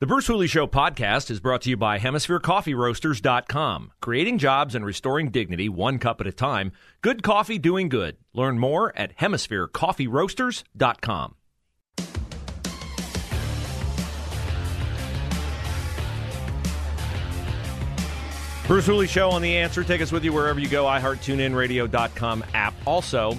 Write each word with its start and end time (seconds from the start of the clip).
The 0.00 0.06
Bruce 0.06 0.28
Hooley 0.28 0.46
Show 0.46 0.68
podcast 0.68 1.28
is 1.28 1.40
brought 1.40 1.62
to 1.62 1.70
you 1.70 1.76
by 1.76 1.98
HemisphereCoffeeRoasters.com. 1.98 3.90
Creating 4.00 4.38
jobs 4.38 4.76
and 4.76 4.86
restoring 4.86 5.32
dignity 5.32 5.68
one 5.68 5.98
cup 5.98 6.20
at 6.20 6.28
a 6.28 6.32
time. 6.32 6.70
Good 7.02 7.24
coffee 7.24 7.58
doing 7.58 7.88
good. 7.88 8.16
Learn 8.32 8.60
more 8.60 8.96
at 8.96 9.16
HemisphereCoffeeRoasters.com. 9.16 11.34
Bruce 18.68 18.86
Hooley 18.86 19.08
Show 19.08 19.30
on 19.30 19.42
The 19.42 19.56
Answer. 19.56 19.82
Take 19.82 20.00
us 20.00 20.12
with 20.12 20.22
you 20.22 20.32
wherever 20.32 20.60
you 20.60 20.68
go. 20.68 20.84
iHeartTuneInRadio.com 20.84 22.44
app. 22.54 22.74
Also, 22.86 23.36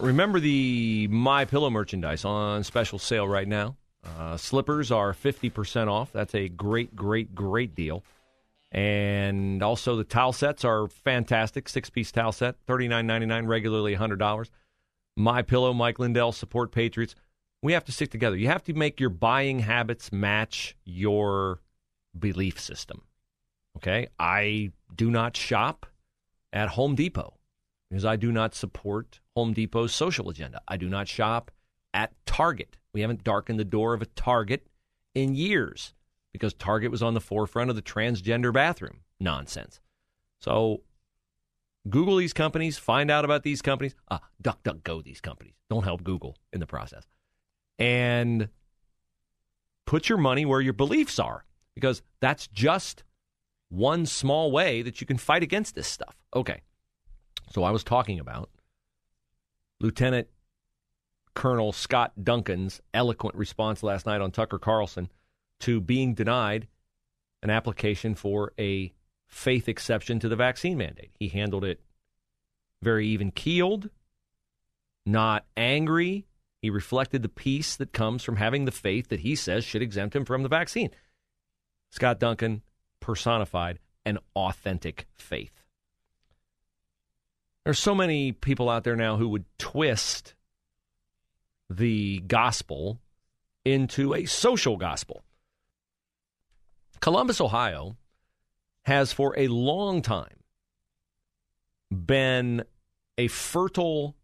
remember 0.00 0.40
the 0.40 1.06
My 1.12 1.44
Pillow 1.44 1.70
merchandise 1.70 2.24
on 2.24 2.64
special 2.64 2.98
sale 2.98 3.28
right 3.28 3.46
now. 3.46 3.76
Uh, 4.16 4.36
slippers 4.36 4.90
are 4.90 5.12
50% 5.12 5.88
off. 5.88 6.12
That's 6.12 6.34
a 6.34 6.48
great, 6.48 6.94
great, 6.94 7.34
great 7.34 7.74
deal. 7.74 8.04
And 8.70 9.62
also 9.62 9.96
the 9.96 10.04
towel 10.04 10.32
sets 10.32 10.64
are 10.64 10.88
fantastic. 10.88 11.68
Six 11.68 11.90
piece 11.90 12.12
towel 12.12 12.32
set, 12.32 12.56
$39.99, 12.66 13.46
regularly 13.46 13.96
$100. 13.96 14.50
My 15.16 15.42
Pillow, 15.42 15.72
Mike 15.72 15.98
Lindell, 15.98 16.32
support 16.32 16.70
Patriots. 16.70 17.14
We 17.62 17.72
have 17.72 17.84
to 17.86 17.92
stick 17.92 18.10
together. 18.10 18.36
You 18.36 18.48
have 18.48 18.62
to 18.64 18.74
make 18.74 19.00
your 19.00 19.10
buying 19.10 19.60
habits 19.60 20.12
match 20.12 20.76
your 20.84 21.60
belief 22.16 22.60
system. 22.60 23.02
Okay? 23.76 24.08
I 24.18 24.72
do 24.94 25.10
not 25.10 25.36
shop 25.36 25.86
at 26.52 26.70
Home 26.70 26.94
Depot 26.94 27.34
because 27.90 28.04
I 28.04 28.16
do 28.16 28.30
not 28.30 28.54
support 28.54 29.20
Home 29.34 29.54
Depot's 29.54 29.94
social 29.94 30.28
agenda. 30.28 30.60
I 30.68 30.76
do 30.76 30.88
not 30.88 31.08
shop 31.08 31.50
at 31.94 32.12
Target. 32.26 32.76
We 32.92 33.00
haven't 33.00 33.24
darkened 33.24 33.58
the 33.58 33.64
door 33.64 33.94
of 33.94 34.02
a 34.02 34.06
Target 34.06 34.66
in 35.14 35.34
years 35.34 35.94
because 36.32 36.54
Target 36.54 36.90
was 36.90 37.02
on 37.02 37.14
the 37.14 37.20
forefront 37.20 37.70
of 37.70 37.76
the 37.76 37.82
transgender 37.82 38.52
bathroom 38.52 39.00
nonsense. 39.20 39.80
So 40.40 40.82
Google 41.88 42.16
these 42.16 42.32
companies, 42.32 42.78
find 42.78 43.10
out 43.10 43.24
about 43.24 43.42
these 43.42 43.62
companies. 43.62 43.94
Ah, 44.10 44.20
duck, 44.40 44.62
duck, 44.62 44.82
go 44.84 45.00
these 45.00 45.20
companies. 45.20 45.54
Don't 45.70 45.84
help 45.84 46.04
Google 46.04 46.36
in 46.52 46.60
the 46.60 46.66
process. 46.66 47.06
And 47.78 48.48
put 49.86 50.08
your 50.08 50.18
money 50.18 50.44
where 50.44 50.60
your 50.60 50.72
beliefs 50.72 51.18
are 51.18 51.44
because 51.74 52.02
that's 52.20 52.46
just 52.48 53.04
one 53.68 54.06
small 54.06 54.50
way 54.50 54.82
that 54.82 55.00
you 55.00 55.06
can 55.06 55.16
fight 55.18 55.42
against 55.42 55.74
this 55.74 55.86
stuff. 55.86 56.16
Okay. 56.34 56.62
So 57.52 57.62
I 57.62 57.70
was 57.70 57.84
talking 57.84 58.20
about 58.20 58.50
Lieutenant 59.80 60.28
Colonel 61.38 61.70
Scott 61.70 62.24
Duncan's 62.24 62.80
eloquent 62.92 63.36
response 63.36 63.84
last 63.84 64.06
night 64.06 64.20
on 64.20 64.32
Tucker 64.32 64.58
Carlson 64.58 65.08
to 65.60 65.80
being 65.80 66.12
denied 66.12 66.66
an 67.44 67.48
application 67.48 68.16
for 68.16 68.52
a 68.58 68.92
faith 69.28 69.68
exception 69.68 70.18
to 70.18 70.28
the 70.28 70.34
vaccine 70.34 70.76
mandate. 70.76 71.12
He 71.20 71.28
handled 71.28 71.64
it 71.64 71.80
very 72.82 73.06
even 73.06 73.30
keeled, 73.30 73.88
not 75.06 75.46
angry. 75.56 76.26
He 76.60 76.70
reflected 76.70 77.22
the 77.22 77.28
peace 77.28 77.76
that 77.76 77.92
comes 77.92 78.24
from 78.24 78.34
having 78.34 78.64
the 78.64 78.72
faith 78.72 79.06
that 79.06 79.20
he 79.20 79.36
says 79.36 79.62
should 79.62 79.80
exempt 79.80 80.16
him 80.16 80.24
from 80.24 80.42
the 80.42 80.48
vaccine. 80.48 80.90
Scott 81.92 82.18
Duncan 82.18 82.62
personified 82.98 83.78
an 84.04 84.18
authentic 84.34 85.06
faith. 85.14 85.62
There's 87.64 87.78
so 87.78 87.94
many 87.94 88.32
people 88.32 88.68
out 88.68 88.82
there 88.82 88.96
now 88.96 89.18
who 89.18 89.28
would 89.28 89.44
twist 89.56 90.34
the 91.70 92.20
gospel 92.26 92.98
into 93.64 94.14
a 94.14 94.24
social 94.24 94.76
gospel. 94.76 95.22
Columbus, 97.00 97.40
Ohio 97.40 97.96
has 98.84 99.12
for 99.12 99.38
a 99.38 99.48
long 99.48 100.02
time 100.02 100.38
been 101.90 102.64
a 103.16 103.28
fertile 103.28 104.16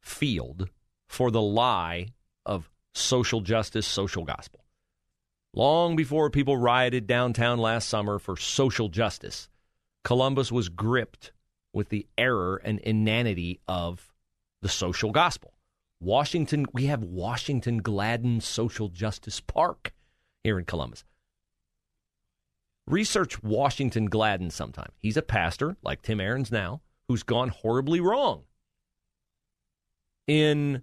field 0.00 0.68
for 1.08 1.30
the 1.30 1.42
lie 1.42 2.08
of 2.44 2.70
social 2.94 3.40
justice, 3.40 3.86
social 3.86 4.24
gospel. 4.24 4.60
Long 5.54 5.94
before 5.96 6.30
people 6.30 6.56
rioted 6.56 7.06
downtown 7.06 7.58
last 7.58 7.88
summer 7.88 8.18
for 8.18 8.36
social 8.36 8.88
justice, 8.88 9.48
Columbus 10.02 10.50
was 10.50 10.68
gripped 10.68 11.32
with 11.72 11.88
the 11.88 12.06
error 12.18 12.60
and 12.64 12.78
inanity 12.80 13.60
of 13.68 14.12
the 14.62 14.68
social 14.68 15.12
gospel. 15.12 15.53
Washington, 16.04 16.66
we 16.72 16.86
have 16.86 17.02
Washington 17.02 17.78
Gladden 17.78 18.40
Social 18.40 18.88
Justice 18.88 19.40
Park 19.40 19.92
here 20.42 20.58
in 20.58 20.66
Columbus. 20.66 21.04
Research 22.86 23.42
Washington 23.42 24.06
Gladden 24.06 24.50
sometime. 24.50 24.90
He's 24.98 25.16
a 25.16 25.22
pastor, 25.22 25.76
like 25.82 26.02
Tim 26.02 26.20
Ahrens 26.20 26.52
now, 26.52 26.82
who's 27.08 27.22
gone 27.22 27.48
horribly 27.48 28.00
wrong 28.00 28.42
in 30.26 30.82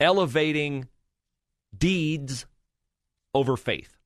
elevating 0.00 0.88
deeds 1.76 2.46
over 3.32 3.56
faith. 3.56 3.96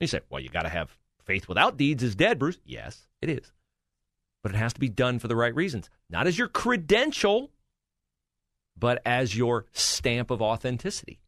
You 0.00 0.06
say, 0.06 0.20
well, 0.28 0.40
you 0.40 0.50
got 0.50 0.62
to 0.62 0.68
have 0.68 0.96
faith 1.24 1.48
without 1.48 1.76
deeds 1.76 2.02
is 2.02 2.14
dead, 2.14 2.38
Bruce. 2.38 2.58
Yes, 2.64 3.08
it 3.22 3.30
is. 3.30 3.52
But 4.42 4.52
it 4.52 4.58
has 4.58 4.74
to 4.74 4.80
be 4.80 4.88
done 4.88 5.18
for 5.18 5.28
the 5.28 5.36
right 5.36 5.54
reasons, 5.54 5.90
not 6.08 6.26
as 6.26 6.38
your 6.38 6.48
credential, 6.48 7.50
but 8.78 9.00
as 9.04 9.36
your 9.36 9.66
stamp 9.72 10.30
of 10.30 10.42
authenticity. 10.42 11.20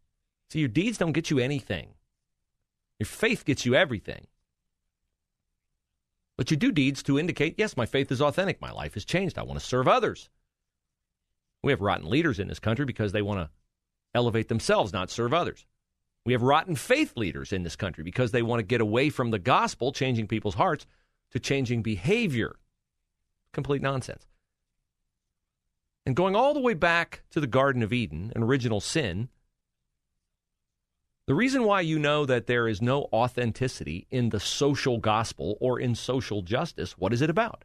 So 0.48 0.58
your 0.58 0.68
deeds 0.68 0.98
don't 0.98 1.12
get 1.12 1.30
you 1.30 1.38
anything, 1.38 1.94
your 2.98 3.06
faith 3.06 3.44
gets 3.44 3.64
you 3.64 3.74
everything. 3.74 4.26
But 6.36 6.50
you 6.50 6.56
do 6.56 6.72
deeds 6.72 7.02
to 7.02 7.18
indicate, 7.18 7.56
yes, 7.58 7.76
my 7.76 7.84
faith 7.84 8.10
is 8.10 8.22
authentic. 8.22 8.62
My 8.62 8.70
life 8.70 8.94
has 8.94 9.04
changed. 9.04 9.38
I 9.38 9.42
want 9.42 9.60
to 9.60 9.66
serve 9.66 9.86
others. 9.86 10.30
We 11.62 11.70
have 11.70 11.82
rotten 11.82 12.08
leaders 12.08 12.38
in 12.38 12.48
this 12.48 12.58
country 12.58 12.86
because 12.86 13.12
they 13.12 13.20
want 13.20 13.40
to 13.40 13.50
elevate 14.14 14.48
themselves, 14.48 14.90
not 14.90 15.10
serve 15.10 15.34
others. 15.34 15.66
We 16.24 16.32
have 16.32 16.40
rotten 16.40 16.76
faith 16.76 17.14
leaders 17.14 17.52
in 17.52 17.62
this 17.62 17.76
country 17.76 18.04
because 18.04 18.32
they 18.32 18.40
want 18.40 18.60
to 18.60 18.64
get 18.64 18.80
away 18.80 19.10
from 19.10 19.30
the 19.30 19.38
gospel, 19.38 19.92
changing 19.92 20.28
people's 20.28 20.54
hearts, 20.54 20.86
to 21.32 21.38
changing 21.38 21.82
behavior. 21.82 22.56
Complete 23.52 23.82
nonsense. 23.82 24.26
And 26.06 26.16
going 26.16 26.34
all 26.34 26.54
the 26.54 26.60
way 26.60 26.74
back 26.74 27.22
to 27.30 27.40
the 27.40 27.46
Garden 27.46 27.82
of 27.82 27.92
Eden, 27.92 28.32
and 28.34 28.42
original 28.42 28.80
sin, 28.80 29.28
the 31.26 31.34
reason 31.34 31.62
why 31.62 31.82
you 31.82 31.98
know 31.98 32.26
that 32.26 32.46
there 32.48 32.66
is 32.66 32.82
no 32.82 33.08
authenticity 33.12 34.06
in 34.10 34.30
the 34.30 34.40
social 34.40 34.98
gospel 34.98 35.56
or 35.60 35.78
in 35.78 35.94
social 35.94 36.42
justice, 36.42 36.98
what 36.98 37.12
is 37.12 37.22
it 37.22 37.30
about? 37.30 37.64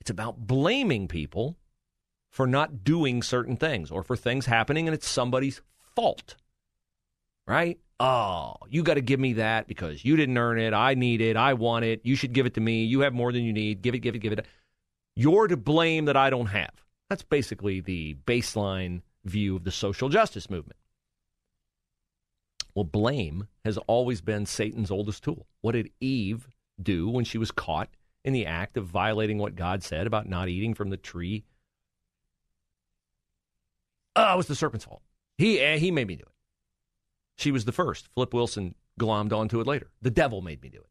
It's 0.00 0.10
about 0.10 0.46
blaming 0.46 1.06
people 1.06 1.56
for 2.30 2.46
not 2.46 2.82
doing 2.82 3.22
certain 3.22 3.56
things 3.56 3.90
or 3.90 4.02
for 4.02 4.16
things 4.16 4.46
happening 4.46 4.88
and 4.88 4.94
it's 4.94 5.08
somebody's 5.08 5.60
fault. 5.94 6.36
Right? 7.46 7.78
Oh, 7.98 8.54
you 8.68 8.82
got 8.82 8.94
to 8.94 9.02
give 9.02 9.20
me 9.20 9.34
that 9.34 9.68
because 9.68 10.04
you 10.04 10.16
didn't 10.16 10.38
earn 10.38 10.58
it. 10.58 10.72
I 10.72 10.94
need 10.94 11.20
it. 11.20 11.36
I 11.36 11.54
want 11.54 11.84
it. 11.84 12.00
You 12.02 12.16
should 12.16 12.32
give 12.32 12.46
it 12.46 12.54
to 12.54 12.60
me. 12.60 12.84
You 12.84 13.00
have 13.00 13.12
more 13.12 13.30
than 13.30 13.44
you 13.44 13.52
need. 13.52 13.82
Give 13.82 13.94
it, 13.94 13.98
give 13.98 14.14
it, 14.14 14.20
give 14.20 14.32
it. 14.32 14.46
You're 15.14 15.48
to 15.48 15.56
blame 15.56 16.06
that 16.06 16.16
I 16.16 16.30
don't 16.30 16.46
have. 16.46 16.72
That's 17.10 17.24
basically 17.24 17.80
the 17.80 18.16
baseline 18.24 19.02
view 19.24 19.56
of 19.56 19.64
the 19.64 19.72
social 19.72 20.08
justice 20.08 20.48
movement. 20.48 20.78
Well, 22.74 22.84
blame 22.84 23.48
has 23.64 23.76
always 23.88 24.20
been 24.20 24.46
Satan's 24.46 24.92
oldest 24.92 25.24
tool. 25.24 25.48
What 25.60 25.72
did 25.72 25.90
Eve 26.00 26.48
do 26.80 27.08
when 27.08 27.24
she 27.24 27.36
was 27.36 27.50
caught 27.50 27.90
in 28.24 28.32
the 28.32 28.46
act 28.46 28.76
of 28.76 28.86
violating 28.86 29.38
what 29.38 29.56
God 29.56 29.82
said 29.82 30.06
about 30.06 30.28
not 30.28 30.48
eating 30.48 30.72
from 30.72 30.90
the 30.90 30.96
tree? 30.96 31.44
Oh, 34.14 34.34
it 34.34 34.36
was 34.36 34.46
the 34.46 34.54
serpent's 34.54 34.84
fault. 34.84 35.02
He, 35.36 35.58
eh, 35.58 35.78
he 35.78 35.90
made 35.90 36.06
me 36.06 36.14
do 36.14 36.22
it. 36.22 36.32
She 37.38 37.50
was 37.50 37.64
the 37.64 37.72
first. 37.72 38.08
Flip 38.14 38.32
Wilson 38.32 38.76
glommed 39.00 39.32
onto 39.32 39.60
it 39.60 39.66
later. 39.66 39.90
The 40.00 40.10
devil 40.10 40.42
made 40.42 40.62
me 40.62 40.68
do 40.68 40.78
it. 40.78 40.90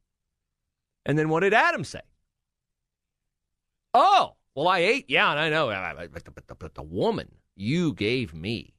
And 1.05 1.17
then 1.17 1.29
what 1.29 1.41
did 1.41 1.53
Adam 1.53 1.85
say? 1.85 2.01
Oh, 3.93 4.35
well, 4.55 4.67
I 4.67 4.79
ate. 4.79 5.05
Yeah, 5.09 5.31
and 5.31 5.39
I 5.39 5.49
know. 5.49 5.67
But 6.11 6.25
the, 6.25 6.31
but 6.31 6.59
but 6.59 6.75
the 6.75 6.83
woman 6.83 7.35
you 7.55 7.93
gave 7.93 8.33
me, 8.33 8.73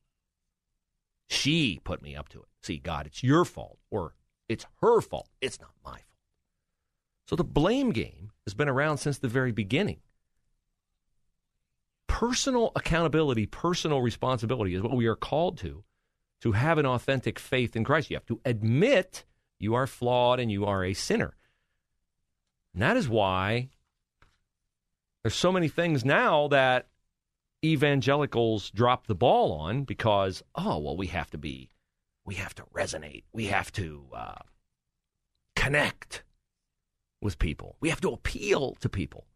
she 1.29 1.81
put 1.85 2.03
me 2.03 2.17
up 2.17 2.29
to 2.31 2.41
it. 2.41 2.49
See, 2.63 2.79
God, 2.79 3.07
it's 3.07 3.23
your 3.23 3.45
fault. 3.45 3.79
Or 3.91 4.15
It's 4.49 4.67
her 4.81 5.01
fault. 5.01 5.29
It's 5.41 5.61
not 5.61 5.71
my 5.85 5.93
fault. 5.93 6.05
So 7.27 7.37
the 7.37 7.45
blame 7.45 7.91
game 7.93 8.33
has 8.45 8.55
been 8.55 8.69
around 8.69 8.99
since 8.99 9.19
the 9.19 9.29
very 9.29 9.53
beginning. 9.53 10.01
Personal 12.09 12.73
accountability, 12.75 13.47
personal 13.47 14.03
responsibility 14.03 14.75
is 14.75 14.83
what 14.83 14.97
we 14.97 15.07
are 15.07 15.17
called 15.17 15.57
to 15.59 15.85
to 16.41 16.53
have 16.53 16.79
an 16.79 16.87
authentic 16.87 17.39
faith 17.39 17.77
in 17.77 17.85
Christ. 17.85 18.11
You 18.11 18.17
have 18.17 18.27
to 18.27 18.41
admit 18.45 19.25
you 19.59 19.75
are 19.75 19.87
flawed 19.87 20.41
and 20.41 20.51
you 20.51 20.65
are 20.65 20.85
a 20.85 20.95
sinner. 20.95 21.37
And 22.73 22.83
that 22.83 22.97
is 22.97 23.09
why 23.09 23.69
there's 25.23 25.35
so 25.35 25.53
many 25.53 25.69
things 25.69 26.05
now 26.05 26.49
that 26.49 26.89
evangelicals 27.65 28.71
drop 28.71 29.07
the 29.07 29.15
ball 29.15 29.53
on 29.53 29.85
because, 29.85 30.43
oh, 30.55 30.79
well, 30.79 30.97
we 30.97 31.09
have 31.09 31.31
to 31.31 31.39
be, 31.39 31.71
we 32.25 32.37
have 32.37 32.55
to 32.55 32.63
resonate, 32.75 33.25
we 33.33 33.47
have 33.47 33.71
to 33.73 34.05
uh, 34.15 34.39
connect 35.57 36.23
with 37.21 37.39
people, 37.39 37.77
we 37.81 37.91
have 37.91 38.01
to 38.01 38.11
appeal 38.11 38.77
to 38.81 38.89
people. 38.89 39.27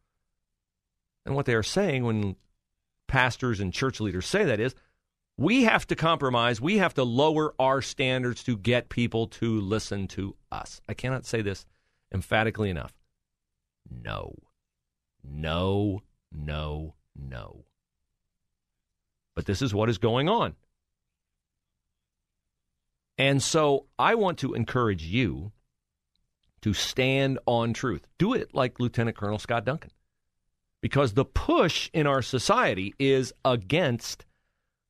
And 1.27 1.35
what 1.35 1.47
they 1.47 1.55
are 1.55 1.63
saying 1.63 2.05
when 2.05 2.37
pastors 3.09 3.61
and 3.61 3.73
church 3.73 4.01
leaders 4.01 4.27
say 4.27 4.45
that 4.45 4.61
is, 4.61 4.75
we 5.37 5.65
have 5.65 5.87
to 5.89 5.97
compromise. 5.97 6.61
We 6.61 6.79
have 6.79 6.95
to 6.95 7.03
lower 7.03 7.55
our 7.59 7.83
standards 7.83 8.45
to 8.45 8.57
get 8.57 8.89
people 8.89 9.27
to 9.29 9.61
listen 9.61 10.07
to 10.09 10.37
us. 10.53 10.81
I 10.89 10.95
cannot 10.95 11.27
say 11.27 11.43
this 11.43 11.67
emphatically 12.13 12.71
enough. 12.71 12.95
No. 13.91 14.35
No, 15.25 16.03
no, 16.31 16.95
no. 17.17 17.65
But 19.35 19.47
this 19.47 19.63
is 19.63 19.75
what 19.75 19.89
is 19.89 19.99
going 19.99 20.29
on. 20.29 20.55
And 23.17 23.43
so 23.43 23.87
I 23.99 24.15
want 24.17 24.39
to 24.39 24.55
encourage 24.55 25.05
you 25.05 25.53
to 26.63 26.73
stand 26.73 27.39
on 27.47 27.73
truth. 27.73 28.07
Do 28.19 28.33
it 28.35 28.55
like 28.55 28.81
Lieutenant 28.81 29.17
Colonel 29.17 29.39
Scott 29.39 29.65
Duncan. 29.65 29.91
Because 30.81 31.15
the 31.15 31.25
push 31.25 31.91
in 31.93 32.07
our 32.07 32.23
society 32.23 32.95
is 32.99 33.33
against 33.45 34.27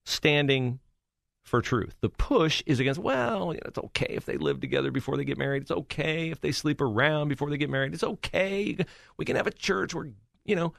standing 0.05 0.81
for 1.43 1.61
truth. 1.61 1.95
The 2.01 2.09
push 2.09 2.63
is 2.67 2.81
against, 2.81 3.01
well, 3.01 3.53
you 3.53 3.61
know, 3.61 3.67
it's 3.69 3.79
okay 3.79 4.09
if 4.11 4.25
they 4.25 4.39
live 4.39 4.61
together 4.61 4.91
before 4.91 5.17
they 5.17 5.25
get 5.25 5.39
married. 5.39 5.63
It's 5.63 5.71
okay 5.71 6.31
if 6.31 6.41
they 6.41 6.53
sleep 6.53 6.81
around 6.81 7.29
before 7.29 7.51
they 7.51 7.59
get 7.59 7.71
married. 7.71 7.93
It's 7.93 8.03
okay. 8.03 8.77
We 9.19 9.25
can 9.25 9.37
have 9.37 9.47
a 9.47 9.53
church 9.53 9.95
where, 9.95 10.09
you 10.45 10.57
know, 10.57 10.73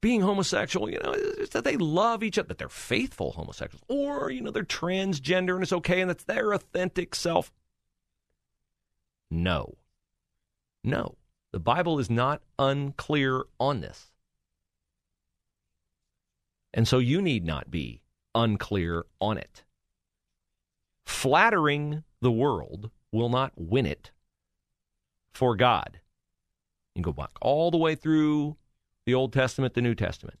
being 0.00 0.20
homosexual, 0.20 0.90
you 0.90 0.98
know, 0.98 1.14
that 1.52 1.64
they 1.64 1.76
love 1.76 2.22
each 2.22 2.38
other, 2.38 2.48
that 2.48 2.58
they're 2.58 2.68
faithful 2.68 3.32
homosexuals, 3.32 3.84
or, 3.88 4.30
you 4.30 4.40
know, 4.40 4.50
they're 4.50 4.64
transgender 4.64 5.54
and 5.54 5.62
it's 5.62 5.72
okay 5.72 6.00
and 6.00 6.10
that's 6.10 6.24
their 6.24 6.52
authentic 6.52 7.14
self. 7.14 7.52
No. 9.30 9.76
No. 10.82 11.16
The 11.52 11.60
Bible 11.60 11.98
is 11.98 12.10
not 12.10 12.42
unclear 12.58 13.44
on 13.60 13.80
this. 13.80 14.10
And 16.74 16.88
so 16.88 16.98
you 16.98 17.22
need 17.22 17.44
not 17.44 17.70
be 17.70 18.02
unclear 18.34 19.04
on 19.20 19.38
it. 19.38 19.64
Flattering 21.04 22.02
the 22.20 22.32
world 22.32 22.90
will 23.12 23.28
not 23.28 23.52
win 23.56 23.86
it 23.86 24.10
for 25.32 25.54
God. 25.54 26.00
You 26.94 27.02
go 27.02 27.12
back 27.12 27.30
all 27.40 27.70
the 27.70 27.78
way 27.78 27.94
through 27.94 28.56
the 29.06 29.14
Old 29.14 29.32
Testament, 29.32 29.74
the 29.74 29.80
New 29.80 29.94
Testament. 29.94 30.38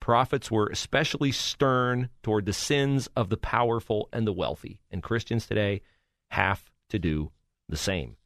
Prophets 0.00 0.50
were 0.50 0.66
especially 0.66 1.30
stern 1.30 2.08
toward 2.22 2.46
the 2.46 2.52
sins 2.52 3.08
of 3.14 3.28
the 3.28 3.36
powerful 3.36 4.08
and 4.12 4.26
the 4.26 4.32
wealthy, 4.32 4.80
and 4.90 5.02
Christians 5.02 5.46
today 5.46 5.82
have 6.30 6.70
to 6.88 6.98
do 6.98 7.30
the 7.68 7.76
same. 7.76 8.16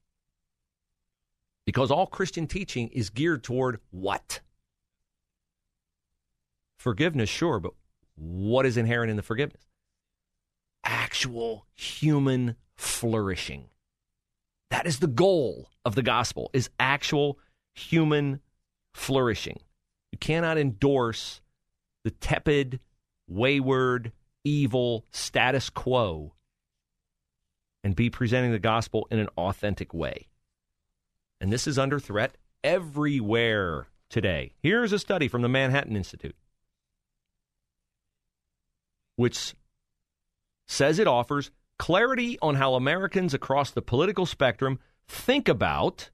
Because 1.67 1.91
all 1.91 2.06
Christian 2.06 2.47
teaching 2.47 2.88
is 2.88 3.11
geared 3.11 3.43
toward 3.43 3.81
what? 3.91 4.41
Forgiveness, 6.79 7.29
sure, 7.29 7.59
but 7.59 7.73
what 8.15 8.65
is 8.65 8.77
inherent 8.77 9.11
in 9.11 9.17
the 9.17 9.23
forgiveness? 9.23 9.67
Actual 10.85 11.67
human 11.75 12.55
flourishing. 12.77 13.69
That 14.70 14.86
is 14.86 14.98
the 14.98 15.06
goal 15.06 15.70
of 15.84 15.94
the 15.94 16.02
gospel 16.02 16.50
is 16.52 16.70
actual 16.78 17.38
human 17.74 18.40
flourishing. 18.92 19.60
You 20.12 20.18
cannot 20.18 20.58
endorse 20.58 21.40
the 22.04 22.10
tepid, 22.10 22.80
wayward, 23.28 24.12
evil 24.44 25.04
status 25.10 25.70
quo 25.70 26.32
and 27.82 27.94
be 27.94 28.10
presenting 28.10 28.52
the 28.52 28.58
gospel 28.58 29.06
in 29.10 29.18
an 29.18 29.28
authentic 29.36 29.92
way. 29.92 30.28
And 31.40 31.52
this 31.52 31.66
is 31.66 31.78
under 31.78 32.00
threat 32.00 32.36
everywhere 32.64 33.88
today. 34.08 34.52
Here's 34.60 34.92
a 34.92 34.98
study 34.98 35.28
from 35.28 35.42
the 35.42 35.48
Manhattan 35.48 35.96
Institute 35.96 36.36
which 39.16 39.54
says 40.66 40.98
it 40.98 41.06
offers 41.06 41.50
clarity 41.78 42.38
on 42.40 42.55
how 42.55 42.75
Americans 42.75 43.34
across 43.34 43.70
the 43.70 43.82
political 43.82 44.26
spectrum 44.26 44.78
think 45.08 45.49
about 45.49 46.11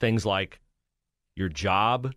things 0.00 0.24
like 0.24 0.60
your 1.36 1.48
job, 1.48 2.12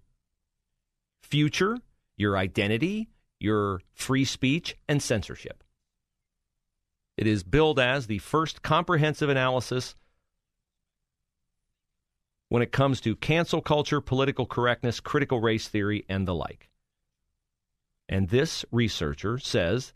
future, 1.21 1.77
your 2.18 2.38
identity, 2.38 3.10
your 3.39 3.81
free 3.94 4.25
speech, 4.25 4.75
and 4.88 5.01
censorship. 5.01 5.63
It 7.18 7.27
is 7.27 7.44
billed 7.44 7.80
as 7.80 8.07
the 8.07 8.18
first 8.19 8.62
comprehensive 8.62 9.30
analysis 9.30 9.95
when 12.50 12.62
it 12.62 12.71
comes 12.71 13.01
to 13.01 13.15
cancel 13.15 13.62
culture, 13.62 14.01
political 14.01 14.45
correctness, 14.45 15.00
critical 15.00 15.42
race 15.42 15.68
theory, 15.68 16.06
and 16.07 16.27
the 16.27 16.36
like. 16.36 16.69
And 18.10 18.30
this 18.30 18.65
researcher 18.71 19.38
says 19.39 19.94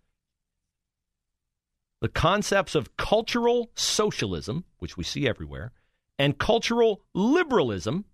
the 2.01 2.07
concepts 2.07 2.75
of 2.75 2.95
cultural 2.97 3.71
socialism, 3.75 4.65
which 4.79 4.97
we 4.97 5.03
see 5.03 5.27
everywhere, 5.27 5.71
and 6.19 6.37
cultural 6.37 7.01
liberalism 7.13 8.05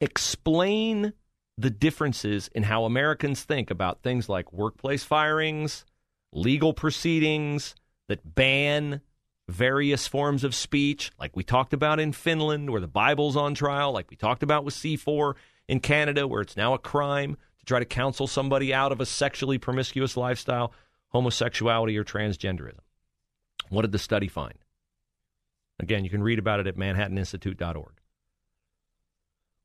explain 0.00 1.12
the 1.58 1.70
differences 1.70 2.48
in 2.54 2.62
how 2.62 2.84
Americans 2.84 3.42
think 3.42 3.70
about 3.70 4.02
things 4.02 4.28
like 4.28 4.52
workplace 4.52 5.04
firings, 5.04 5.84
legal 6.32 6.72
proceedings 6.72 7.74
that 8.08 8.34
ban 8.34 9.00
various 9.48 10.06
forms 10.06 10.44
of 10.44 10.54
speech, 10.54 11.10
like 11.18 11.36
we 11.36 11.42
talked 11.42 11.72
about 11.72 12.00
in 12.00 12.12
Finland, 12.12 12.70
where 12.70 12.80
the 12.80 12.88
Bible's 12.88 13.36
on 13.36 13.54
trial, 13.54 13.92
like 13.92 14.10
we 14.10 14.16
talked 14.16 14.42
about 14.42 14.64
with 14.64 14.74
C4 14.74 15.34
in 15.68 15.80
Canada, 15.80 16.26
where 16.26 16.40
it's 16.40 16.56
now 16.56 16.72
a 16.72 16.78
crime 16.78 17.36
to 17.58 17.64
try 17.64 17.78
to 17.78 17.84
counsel 17.84 18.26
somebody 18.26 18.72
out 18.72 18.92
of 18.92 19.00
a 19.00 19.06
sexually 19.06 19.58
promiscuous 19.58 20.16
lifestyle, 20.16 20.72
homosexuality, 21.10 21.96
or 21.96 22.04
transgenderism. 22.04 22.80
What 23.68 23.82
did 23.82 23.92
the 23.92 23.98
study 23.98 24.28
find? 24.28 24.58
Again, 25.78 26.04
you 26.04 26.10
can 26.10 26.22
read 26.22 26.38
about 26.38 26.60
it 26.60 26.66
at 26.66 26.76
manhattaninstitute.org. 26.76 28.00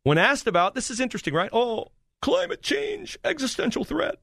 When 0.04 0.18
asked 0.18 0.48
about, 0.48 0.76
this 0.76 0.92
is 0.92 1.00
interesting, 1.00 1.34
right? 1.34 1.50
Oh, 1.52 1.88
climate 2.22 2.62
change, 2.62 3.18
existential 3.24 3.84
threat. 3.84 4.16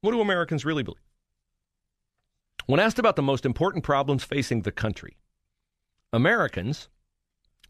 What 0.00 0.12
do 0.12 0.20
Americans 0.20 0.64
really 0.64 0.82
believe? 0.82 1.02
When 2.66 2.80
asked 2.80 2.98
about 2.98 3.16
the 3.16 3.22
most 3.22 3.44
important 3.44 3.84
problems 3.84 4.24
facing 4.24 4.62
the 4.62 4.72
country, 4.72 5.16
Americans 6.12 6.88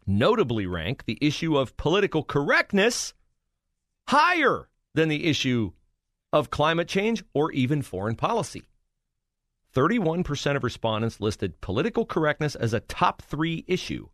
notably 0.06 0.66
rank 0.66 1.04
the 1.04 1.18
issue 1.20 1.56
of 1.56 1.76
political 1.76 2.22
correctness 2.22 3.14
higher 4.08 4.68
than 4.94 5.08
the 5.08 5.26
issue 5.26 5.72
of 6.32 6.50
climate 6.50 6.88
change 6.88 7.24
or 7.34 7.52
even 7.52 7.82
foreign 7.82 8.16
policy. 8.16 8.62
31% 9.74 10.56
of 10.56 10.64
respondents 10.64 11.20
listed 11.20 11.60
political 11.60 12.04
correctness 12.04 12.54
as 12.54 12.74
a 12.74 12.80
top 12.80 13.22
three 13.22 13.64
issue, 13.66 14.08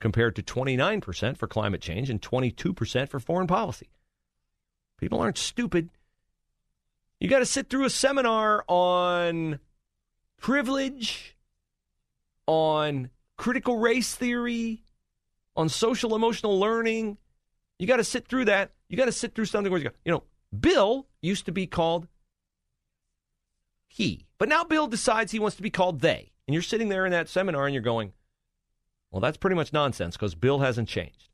compared 0.00 0.36
to 0.36 0.42
29% 0.42 1.36
for 1.36 1.46
climate 1.46 1.80
change 1.80 2.10
and 2.10 2.20
22% 2.20 3.08
for 3.08 3.18
foreign 3.18 3.46
policy. 3.46 3.88
People 4.98 5.20
aren't 5.20 5.38
stupid. 5.38 5.90
You 7.20 7.28
got 7.28 7.38
to 7.38 7.46
sit 7.46 7.70
through 7.70 7.84
a 7.84 7.90
seminar 7.90 8.64
on 8.68 9.58
privilege, 10.38 11.36
on 12.46 13.10
critical 13.36 13.78
race 13.78 14.14
theory, 14.14 14.82
on 15.56 15.68
social 15.68 16.14
emotional 16.14 16.58
learning. 16.58 17.16
You 17.78 17.86
got 17.86 17.96
to 17.96 18.04
sit 18.04 18.28
through 18.28 18.46
that. 18.46 18.72
You 18.88 18.96
got 18.96 19.06
to 19.06 19.12
sit 19.12 19.34
through 19.34 19.46
something 19.46 19.70
where 19.70 19.80
you 19.80 19.88
go, 19.88 19.94
you 20.04 20.12
know, 20.12 20.22
Bill 20.58 21.06
used 21.22 21.46
to 21.46 21.52
be 21.52 21.66
called 21.66 22.06
he, 23.88 24.25
but 24.38 24.48
now 24.48 24.64
Bill 24.64 24.86
decides 24.86 25.32
he 25.32 25.38
wants 25.38 25.56
to 25.56 25.62
be 25.62 25.70
called 25.70 26.00
they. 26.00 26.32
And 26.46 26.54
you're 26.54 26.62
sitting 26.62 26.88
there 26.88 27.06
in 27.06 27.12
that 27.12 27.28
seminar 27.28 27.66
and 27.66 27.74
you're 27.74 27.82
going, 27.82 28.12
well, 29.10 29.20
that's 29.20 29.36
pretty 29.36 29.56
much 29.56 29.72
nonsense 29.72 30.16
because 30.16 30.34
Bill 30.34 30.58
hasn't 30.60 30.88
changed. 30.88 31.30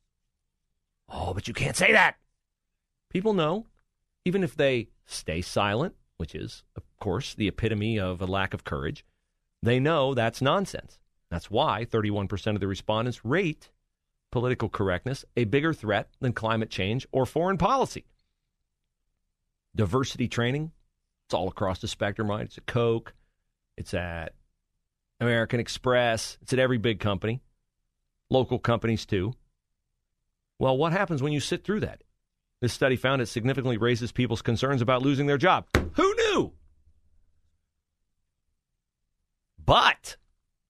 Oh, 1.09 1.33
but 1.33 1.47
you 1.47 1.53
can't 1.53 1.75
say 1.75 1.91
that. 1.91 2.15
People 3.09 3.33
know, 3.33 3.67
even 4.25 4.43
if 4.43 4.55
they 4.55 4.89
stay 5.05 5.41
silent, 5.41 5.95
which 6.17 6.33
is, 6.33 6.63
of 6.75 6.83
course, 6.99 7.35
the 7.35 7.47
epitome 7.47 7.99
of 7.99 8.21
a 8.21 8.25
lack 8.25 8.53
of 8.53 8.63
courage, 8.63 9.05
They 9.63 9.79
know 9.79 10.13
that's 10.13 10.41
nonsense. 10.41 10.99
That's 11.29 11.49
why 11.49 11.85
31% 11.89 12.53
of 12.53 12.59
the 12.59 12.67
respondents 12.67 13.23
rate 13.23 13.71
political 14.29 14.67
correctness 14.67 15.23
a 15.37 15.45
bigger 15.45 15.73
threat 15.73 16.09
than 16.19 16.33
climate 16.33 16.69
change 16.69 17.07
or 17.13 17.25
foreign 17.25 17.57
policy. 17.57 18.03
Diversity 19.73 20.27
training, 20.27 20.71
it's 21.33 21.39
all 21.39 21.47
across 21.47 21.79
the 21.79 21.87
spectrum, 21.87 22.29
right? 22.29 22.45
It's 22.45 22.59
at 22.59 22.67
Coke, 22.67 23.15
it's 23.75 23.95
at 23.95 24.35
American 25.19 25.59
Express, 25.59 26.37
it's 26.43 26.53
at 26.53 26.59
every 26.59 26.77
big 26.77 26.99
company, 26.99 27.41
local 28.29 28.59
companies 28.59 29.07
too. 29.07 29.33
Well, 30.59 30.77
what 30.77 30.91
happens 30.91 31.23
when 31.23 31.33
you 31.33 31.39
sit 31.39 31.63
through 31.63 31.79
that? 31.79 32.03
This 32.61 32.71
study 32.71 32.95
found 32.95 33.19
it 33.19 33.25
significantly 33.25 33.77
raises 33.77 34.11
people's 34.11 34.43
concerns 34.43 34.79
about 34.79 35.01
losing 35.01 35.25
their 35.25 35.39
job. 35.39 35.65
Who 35.93 36.13
knew? 36.13 36.53
But 39.65 40.17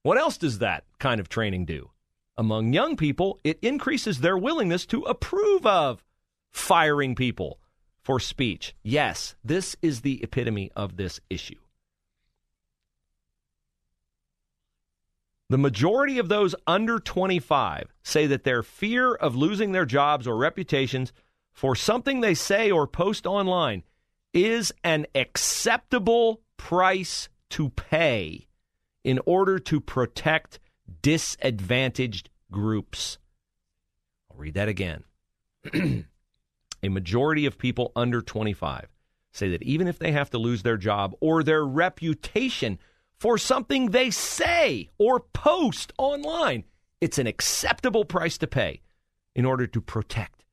what 0.02 0.18
else 0.18 0.38
does 0.38 0.60
that 0.60 0.86
kind 0.98 1.20
of 1.20 1.28
training 1.28 1.66
do? 1.66 1.90
Among 2.38 2.72
young 2.72 2.96
people, 2.96 3.42
it 3.44 3.60
increases 3.62 4.22
their 4.22 4.38
willingness 4.38 4.86
to 4.86 5.02
approve 5.02 5.66
of 5.66 6.06
firing 6.52 7.16
people 7.16 7.60
for 8.04 8.20
speech. 8.20 8.76
Yes, 8.84 9.36
this 9.44 9.76
is 9.82 10.02
the 10.02 10.22
epitome 10.24 10.72
of 10.76 10.98
this 10.98 11.20
issue. 11.30 11.56
The 15.50 15.58
majority 15.58 16.20
of 16.20 16.30
those 16.30 16.56
under 16.66 17.00
25 17.00 17.94
say 18.02 18.28
that 18.28 18.44
their 18.44 18.64
fear 18.64 19.14
of 19.14 19.36
losing 19.36 19.72
their 19.72 19.86
jobs 19.86 20.28
or 20.28 20.36
reputations 20.36 21.14
for 21.52 21.76
something 21.76 22.22
they 22.22 22.34
say 22.34 22.72
or 22.72 22.88
post 22.88 23.26
online 23.26 23.84
is 24.34 24.74
an 24.84 25.06
acceptable 25.14 26.42
price 26.58 27.30
to 27.52 27.70
pay 27.70 28.48
in 29.04 29.20
order 29.26 29.60
to 29.60 29.80
protect 29.80 30.60
disadvantaged 31.02 32.30
groups. 32.52 33.20
I'll 34.32 34.38
read 34.38 34.56
that 34.56 34.70
again. 34.70 35.04
A 36.84 36.90
majority 36.90 37.46
of 37.46 37.58
people 37.58 37.92
under 37.96 38.22
25 38.22 38.90
say 39.32 39.50
that 39.50 39.64
even 39.64 39.88
if 39.88 39.98
they 39.98 40.12
have 40.12 40.30
to 40.32 40.38
lose 40.38 40.62
their 40.62 40.78
job 40.78 41.16
or 41.20 41.42
their 41.42 41.66
reputation 41.66 42.78
for 43.16 43.38
something 43.38 43.88
they 43.90 44.12
say 44.12 44.90
or 44.98 45.20
post 45.20 45.94
online, 45.98 46.66
it's 47.02 47.18
an 47.18 47.26
acceptable 47.26 48.06
price 48.06 48.38
to 48.38 48.48
pay 48.48 48.82
in 49.36 49.46
order 49.46 49.66
to 49.66 49.82
protect 49.82 50.46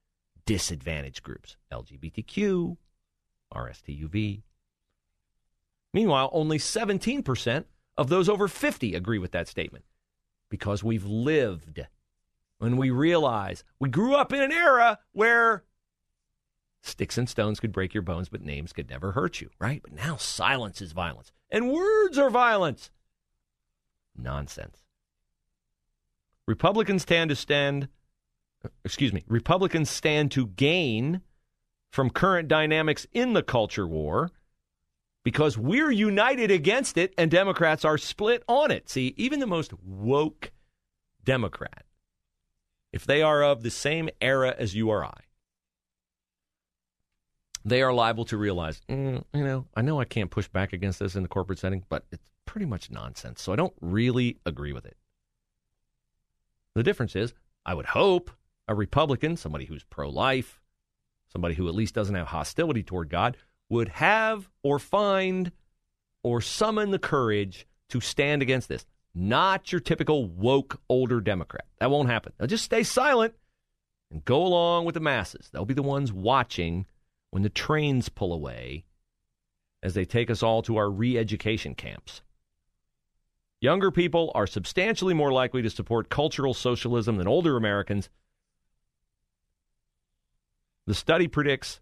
disadvantaged 0.47 1.23
groups 1.23 1.57
LGBTQ, 1.73 2.77
RSTUV. 3.53 4.43
Meanwhile, 5.93 6.31
only 6.33 6.59
17% 6.59 7.65
of 7.97 8.09
those 8.09 8.29
over 8.29 8.49
50 8.49 8.95
agree 8.95 9.19
with 9.19 9.33
that 9.33 9.49
statement 9.49 9.85
because 10.49 10.85
we've 10.85 11.05
lived 11.05 11.87
when 12.59 12.77
we 12.77 12.91
realize 12.91 13.65
we 13.79 13.89
grew 13.89 14.15
up 14.15 14.33
in 14.33 14.41
an 14.41 14.53
era 14.53 14.99
where 15.13 15.65
sticks 16.83 17.19
and 17.19 17.29
stones 17.29 17.61
could 17.61 17.73
break 17.73 17.95
your 17.95 18.03
bones, 18.03 18.29
but 18.29 18.43
names 18.43 18.73
could 18.73 18.89
never 18.89 19.13
hurt 19.13 19.41
you, 19.41 19.51
right? 19.59 19.83
But 19.83 19.93
now 19.93 20.17
silence 20.17 20.81
is 20.81 20.93
violence 20.93 21.33
and 21.51 21.71
words 21.71 22.19
are 22.19 22.31
violence. 22.31 22.91
Nonsense. 24.17 24.79
Republicans 26.47 27.03
stand 27.03 27.31
to 27.31 27.37
stand, 27.37 27.89
uh, 28.65 28.69
excuse 28.85 29.13
me, 29.13 29.25
Republicans 29.29 29.89
stand 29.89 30.31
to 30.33 30.47
gain 30.49 31.21
from 31.91 32.11
current 32.11 32.49
dynamics 32.49 33.07
in 33.13 33.33
the 33.33 33.43
culture 33.43 33.87
war 33.87 34.31
because 35.23 35.59
we're 35.59 35.91
united 35.91 36.51
against 36.51 36.97
it 36.97 37.15
and 37.19 37.31
Democrats 37.31 37.85
are 37.85 37.99
split 37.99 38.43
on 38.49 38.71
it. 38.71 38.89
See, 38.89 39.15
even 39.17 39.41
the 39.41 39.47
most 39.47 39.73
woke 39.83 40.51
Democrat, 41.25 41.85
if 42.93 43.05
they 43.05 43.23
are 43.23 43.43
of 43.43 43.63
the 43.63 43.71
same 43.71 44.09
era 44.21 44.55
as 44.57 44.75
you 44.75 44.89
or 44.89 45.05
I, 45.05 45.21
they 47.65 47.83
are 47.83 47.93
liable 47.93 48.25
to 48.27 48.37
realize, 48.37 48.81
mm, 48.89 49.23
you 49.35 49.45
know, 49.45 49.67
I 49.77 49.83
know 49.83 50.01
I 50.01 50.05
can't 50.05 50.31
push 50.31 50.49
back 50.49 50.73
against 50.73 50.99
this 50.99 51.15
in 51.15 51.23
the 51.23 51.29
corporate 51.29 51.59
setting, 51.59 51.85
but 51.89 52.05
it's 52.11 52.31
pretty 52.47 52.67
much 52.67 52.91
nonsense. 52.91 53.43
So 53.43 53.53
I 53.53 53.57
don't 53.57 53.75
really 53.81 54.39
agree 54.47 54.73
with 54.73 54.87
it. 54.87 54.97
The 56.75 56.83
difference 56.83 57.17
is, 57.17 57.35
I 57.67 57.75
would 57.75 57.87
hope 57.87 58.31
a 58.69 58.75
Republican, 58.75 59.37
somebody 59.37 59.67
who's 59.67 59.85
pro 59.85 60.09
life, 60.09 60.61
somebody 61.33 61.55
who 61.55 61.69
at 61.69 61.75
least 61.75 61.95
doesn't 61.95 62.15
have 62.15 62.29
hostility 62.29 62.83
toward 62.83 63.09
God, 63.11 63.37
would 63.69 63.89
have 63.89 64.49
or 64.63 64.79
find 64.79 65.53
or 66.23 66.41
summon 66.41 66.91
the 66.91 66.99
courage 66.99 67.67
to 67.89 68.01
stand 68.01 68.43
against 68.43 68.69
this. 68.69 68.87
Not 69.15 69.73
your 69.73 69.81
typical 69.81 70.27
woke 70.27 70.81
older 70.89 71.21
Democrat. 71.21 71.67
That 71.81 71.91
won't 71.91 72.09
happen. 72.09 72.33
They'll 72.39 72.47
just 72.47 72.65
stay 72.65 72.85
silent 72.85 73.35
and 74.11 74.25
go 74.25 74.45
along 74.45 74.85
with 74.85 74.95
the 74.95 75.01
masses. 75.01 75.51
They'll 75.53 75.65
be 75.65 75.75
the 75.75 75.83
ones 75.83 76.13
watching 76.13 76.87
when 77.31 77.43
the 77.43 77.49
trains 77.49 78.09
pull 78.09 78.33
away 78.33 78.85
as 79.83 79.95
they 79.95 80.05
take 80.05 80.31
us 80.31 80.43
all 80.43 80.63
to 80.63 80.77
our 80.77 80.91
re 80.91 81.17
education 81.17 81.75
camps. 81.75 82.23
Younger 83.61 83.91
people 83.91 84.33
are 84.35 84.47
substantially 84.47 85.15
more 85.15 85.33
likely 85.33 85.63
to 85.63 85.71
support 85.71 86.09
cultural 86.09 86.55
socialism 86.55 87.17
than 87.17 87.29
older 87.29 87.57
Americans. 87.57 88.09
The 90.87 90.95
study 90.95 91.29
predicts 91.29 91.79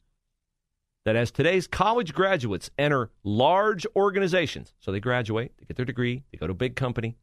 that 1.04 1.16
as 1.16 1.30
today's 1.30 1.66
college 1.66 2.12
graduates 2.12 2.70
enter 2.76 3.10
large 3.22 3.86
organizations, 3.96 4.74
so 4.80 4.90
they 4.90 5.00
graduate, 5.00 5.52
they 5.58 5.64
get 5.66 5.76
their 5.76 5.86
degree, 5.86 6.24
they 6.30 6.38
go 6.38 6.46
to 6.46 6.52
a 6.52 6.54
big 6.54 6.76
company, 6.76 7.16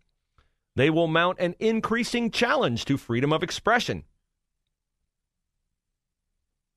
they 0.75 0.89
will 0.89 1.07
mount 1.07 1.39
an 1.39 1.55
increasing 1.59 2.31
challenge 2.31 2.85
to 2.85 2.97
freedom 2.97 3.31
of 3.31 3.43
expression. 3.43 4.03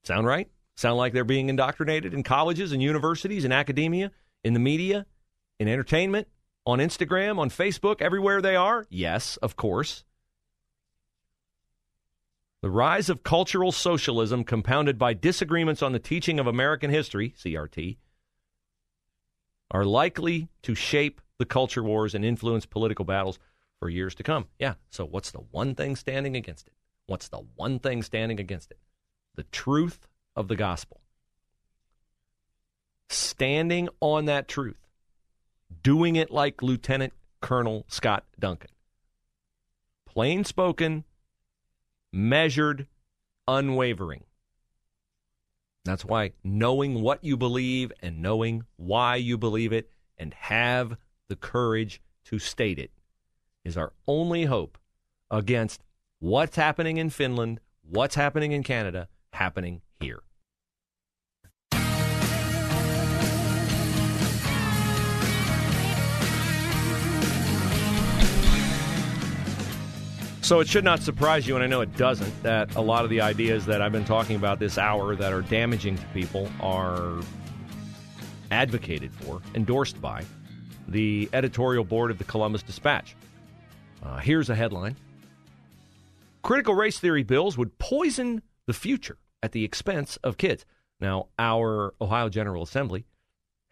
Sound 0.02 0.26
right? 0.26 0.50
Sound 0.78 0.97
like 0.97 1.12
they're 1.12 1.25
being 1.25 1.49
indoctrinated 1.49 2.14
in 2.14 2.23
colleges 2.23 2.70
and 2.70 2.80
universities 2.80 3.42
and 3.42 3.52
academia, 3.52 4.12
in 4.44 4.52
the 4.52 4.61
media, 4.61 5.06
in 5.58 5.66
entertainment, 5.66 6.28
on 6.64 6.78
Instagram, 6.78 7.40
on 7.40 7.50
Facebook, 7.50 8.00
everywhere 8.00 8.40
they 8.40 8.54
are? 8.54 8.87
Yes, 8.88 9.37
of 9.38 9.56
course. 9.56 10.04
The 12.62 12.70
rise 12.70 13.11
of 13.11 13.25
cultural 13.25 13.73
socialism, 13.73 14.44
compounded 14.44 15.00
by 15.00 15.14
disagreements 15.14 15.82
on 15.82 15.90
the 15.90 15.99
teaching 15.99 16.38
of 16.38 16.47
American 16.47 16.92
history, 16.92 17.35
CRT, 17.37 17.97
are 19.73 19.85
likely 19.85 20.49
to 20.62 20.76
shape 20.76 21.20
the 21.38 21.44
culture 21.44 21.82
wars 21.82 22.14
and 22.14 22.25
influence 22.25 22.66
political 22.66 23.04
battles 23.04 23.40
for 23.80 23.88
years 23.88 24.14
to 24.14 24.23
come. 24.23 24.47
Yeah, 24.61 24.75
so 24.90 25.04
what's 25.04 25.32
the 25.32 25.40
one 25.50 25.75
thing 25.75 25.97
standing 25.97 26.37
against 26.37 26.68
it? 26.68 26.75
What's 27.06 27.26
the 27.26 27.42
one 27.56 27.80
thing 27.80 28.04
standing 28.04 28.38
against 28.38 28.70
it? 28.70 28.78
The 29.35 29.42
truth 29.42 30.06
of 30.38 30.47
the 30.47 30.54
gospel. 30.54 31.00
Standing 33.11 33.88
on 34.00 34.26
that 34.26 34.47
truth, 34.47 34.87
doing 35.83 36.14
it 36.14 36.30
like 36.30 36.62
Lieutenant 36.62 37.12
Colonel 37.40 37.85
Scott 37.88 38.25
Duncan. 38.38 38.71
Plain 40.07 40.45
spoken, 40.45 41.02
measured, 42.12 42.87
unwavering. 43.49 44.23
That's 45.85 46.04
why 46.04 46.33
knowing 46.45 47.02
what 47.02 47.25
you 47.25 47.37
believe 47.37 47.90
and 48.00 48.23
knowing 48.23 48.64
why 48.76 49.16
you 49.16 49.37
believe 49.38 49.73
it 49.73 49.90
and 50.18 50.35
have 50.35 50.97
the 51.28 51.37
courage 51.37 52.00
to 52.26 52.38
state 52.38 52.78
it 52.78 52.92
is 53.64 53.76
our 53.76 53.92
only 54.07 54.45
hope 54.45 54.78
against 55.33 55.83
what's 56.21 56.57
happening 56.57 56.97
in 56.97 57.11
Finland, 57.11 57.59
what's 57.83 58.14
happening 58.14 58.52
in 58.52 58.62
Canada, 58.62 59.09
happening 59.33 59.80
here. 59.99 60.21
So 70.48 70.60
it 70.60 70.66
should 70.66 70.82
not 70.82 71.02
surprise 71.02 71.46
you, 71.46 71.56
and 71.56 71.62
I 71.62 71.66
know 71.66 71.82
it 71.82 71.94
doesn't, 71.98 72.42
that 72.42 72.74
a 72.74 72.80
lot 72.80 73.04
of 73.04 73.10
the 73.10 73.20
ideas 73.20 73.66
that 73.66 73.82
I've 73.82 73.92
been 73.92 74.06
talking 74.06 74.34
about 74.34 74.58
this 74.58 74.78
hour 74.78 75.14
that 75.14 75.30
are 75.30 75.42
damaging 75.42 75.98
to 75.98 76.04
people 76.14 76.50
are 76.62 77.20
advocated 78.50 79.12
for, 79.12 79.42
endorsed 79.54 80.00
by 80.00 80.24
the 80.88 81.28
editorial 81.34 81.84
board 81.84 82.10
of 82.10 82.16
the 82.16 82.24
Columbus 82.24 82.62
Dispatch. 82.62 83.14
Uh, 84.02 84.16
here's 84.20 84.48
a 84.48 84.54
headline 84.54 84.96
Critical 86.40 86.72
race 86.72 86.98
theory 86.98 87.24
bills 87.24 87.58
would 87.58 87.76
poison 87.78 88.40
the 88.64 88.72
future 88.72 89.18
at 89.42 89.52
the 89.52 89.64
expense 89.64 90.16
of 90.24 90.38
kids. 90.38 90.64
Now, 90.98 91.26
our 91.38 91.92
Ohio 92.00 92.30
General 92.30 92.62
Assembly 92.62 93.04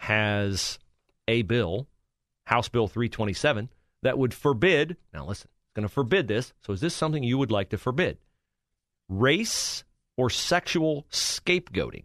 has 0.00 0.78
a 1.26 1.40
bill, 1.40 1.88
House 2.44 2.68
Bill 2.68 2.86
327, 2.86 3.70
that 4.02 4.18
would 4.18 4.34
forbid, 4.34 4.98
now 5.14 5.24
listen, 5.24 5.48
going 5.76 5.86
to 5.86 5.92
forbid 5.92 6.26
this. 6.26 6.52
So 6.64 6.72
is 6.72 6.80
this 6.80 6.94
something 6.94 7.22
you 7.22 7.38
would 7.38 7.52
like 7.52 7.68
to 7.68 7.78
forbid? 7.78 8.18
Race 9.08 9.84
or 10.16 10.30
sexual 10.30 11.06
scapegoating. 11.12 12.04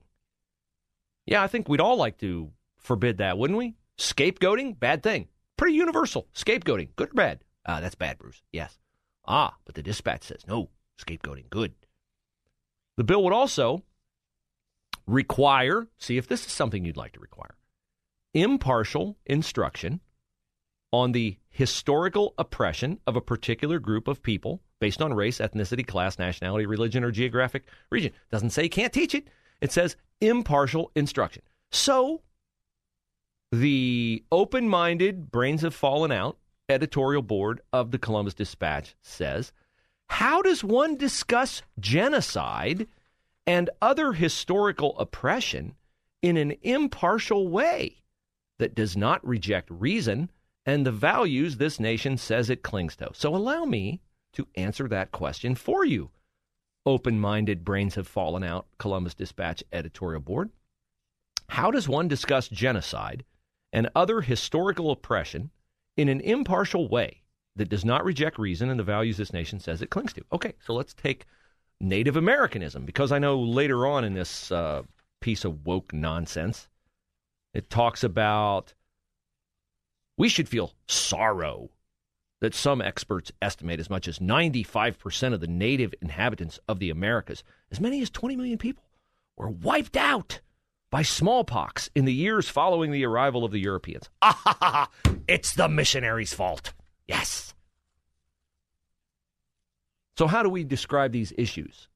Yeah, 1.25 1.41
I 1.41 1.47
think 1.47 1.67
we'd 1.67 1.81
all 1.81 1.95
like 1.95 2.17
to 2.19 2.51
forbid 2.77 3.17
that, 3.17 3.37
wouldn't 3.37 3.57
we? 3.57 3.75
Scapegoating, 3.97 4.79
bad 4.79 5.01
thing. 5.01 5.29
pretty 5.57 5.75
universal. 5.75 6.27
Scapegoating, 6.35 6.89
good 6.95 7.09
or 7.09 7.13
bad? 7.13 7.39
Uh, 7.65 7.79
that's 7.79 7.95
bad, 7.95 8.17
Bruce. 8.17 8.41
Yes. 8.51 8.77
Ah, 9.25 9.55
but 9.65 9.75
the 9.75 9.83
dispatch 9.83 10.23
says 10.23 10.45
no, 10.47 10.69
scapegoating, 10.99 11.49
good. 11.49 11.73
The 12.97 13.03
bill 13.03 13.23
would 13.23 13.33
also 13.33 13.83
require, 15.07 15.87
see 15.97 16.17
if 16.17 16.27
this 16.27 16.45
is 16.45 16.51
something 16.51 16.83
you'd 16.83 16.97
like 16.97 17.13
to 17.13 17.19
require, 17.19 17.55
impartial 18.33 19.17
instruction 19.25 20.01
on 20.91 21.11
the 21.11 21.37
historical 21.49 22.33
oppression 22.37 22.99
of 23.07 23.15
a 23.15 23.21
particular 23.21 23.79
group 23.79 24.07
of 24.07 24.21
people 24.21 24.61
based 24.79 25.01
on 25.01 25.13
race, 25.13 25.39
ethnicity, 25.39 25.85
class, 25.85 26.19
nationality, 26.19 26.65
religion, 26.65 27.03
or 27.03 27.11
geographic 27.11 27.63
region. 27.89 28.11
Doesn't 28.31 28.49
say 28.49 28.63
you 28.63 28.69
can't 28.69 28.93
teach 28.93 29.15
it. 29.15 29.27
It 29.61 29.71
says 29.71 29.95
impartial 30.19 30.91
instruction. 30.95 31.43
So 31.71 32.21
the 33.51 34.23
open 34.31 34.67
minded, 34.67 35.31
brains 35.31 35.61
have 35.61 35.75
fallen 35.75 36.11
out 36.11 36.37
editorial 36.71 37.21
board 37.21 37.61
of 37.71 37.91
the 37.91 37.99
Columbus 37.99 38.33
Dispatch 38.33 38.95
says 39.01 39.51
How 40.07 40.41
does 40.41 40.63
one 40.63 40.95
discuss 40.95 41.61
genocide 41.79 42.87
and 43.45 43.69
other 43.81 44.13
historical 44.13 44.97
oppression 44.97 45.75
in 46.21 46.37
an 46.37 46.55
impartial 46.61 47.47
way 47.47 47.97
that 48.59 48.75
does 48.75 48.95
not 48.95 49.25
reject 49.27 49.69
reason 49.71 50.29
and 50.65 50.85
the 50.85 50.91
values 50.91 51.57
this 51.57 51.79
nation 51.79 52.17
says 52.17 52.49
it 52.49 52.63
clings 52.63 52.95
to? 52.97 53.09
So 53.13 53.35
allow 53.35 53.65
me 53.65 54.01
to 54.33 54.47
answer 54.55 54.87
that 54.87 55.11
question 55.11 55.55
for 55.55 55.83
you. 55.83 56.09
Open 56.85 57.19
minded 57.19 57.63
brains 57.63 57.95
have 57.95 58.07
fallen 58.07 58.43
out, 58.43 58.65
Columbus 58.77 59.13
Dispatch 59.13 59.63
editorial 59.71 60.21
board. 60.21 60.49
How 61.49 61.69
does 61.69 61.87
one 61.87 62.07
discuss 62.07 62.47
genocide 62.47 63.23
and 63.73 63.89
other 63.95 64.21
historical 64.21 64.91
oppression 64.91 65.51
in 65.97 66.09
an 66.09 66.21
impartial 66.21 66.87
way 66.87 67.21
that 67.55 67.69
does 67.69 67.83
not 67.83 68.05
reject 68.05 68.39
reason 68.39 68.69
and 68.69 68.79
the 68.79 68.83
values 68.83 69.17
this 69.17 69.33
nation 69.33 69.59
says 69.59 69.81
it 69.81 69.89
clings 69.89 70.13
to? 70.13 70.23
Okay, 70.31 70.53
so 70.65 70.73
let's 70.73 70.93
take 70.93 71.25
Native 71.79 72.15
Americanism, 72.15 72.85
because 72.85 73.11
I 73.11 73.19
know 73.19 73.39
later 73.39 73.85
on 73.85 74.03
in 74.03 74.13
this 74.13 74.51
uh, 74.51 74.83
piece 75.19 75.43
of 75.43 75.65
woke 75.65 75.93
nonsense, 75.93 76.69
it 77.53 77.69
talks 77.69 78.03
about 78.03 78.73
we 80.17 80.29
should 80.29 80.49
feel 80.49 80.73
sorrow 80.87 81.69
that 82.41 82.55
some 82.55 82.81
experts 82.81 83.31
estimate 83.41 83.79
as 83.79 83.89
much 83.89 84.07
as 84.07 84.19
95% 84.19 85.33
of 85.33 85.39
the 85.39 85.47
native 85.47 85.93
inhabitants 86.01 86.59
of 86.67 86.79
the 86.79 86.89
Americas, 86.89 87.43
as 87.71 87.79
many 87.79 88.01
as 88.01 88.09
20 88.09 88.35
million 88.35 88.57
people, 88.57 88.83
were 89.37 89.49
wiped 89.49 89.95
out 89.95 90.41
by 90.89 91.03
smallpox 91.03 91.89
in 91.95 92.05
the 92.05 92.13
years 92.13 92.49
following 92.49 92.91
the 92.91 93.05
arrival 93.05 93.45
of 93.45 93.51
the 93.51 93.59
Europeans. 93.59 94.09
Ah 94.21 94.33
ha 94.33 94.57
ha 94.59 94.71
ha! 95.05 95.13
It's 95.27 95.53
the 95.53 95.69
missionaries' 95.69 96.33
fault. 96.33 96.73
Yes. 97.07 97.53
So, 100.17 100.27
how 100.27 100.43
do 100.43 100.49
we 100.49 100.63
describe 100.63 101.11
these 101.11 101.33
issues 101.37 101.87